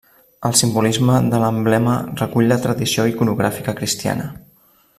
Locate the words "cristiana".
3.83-4.27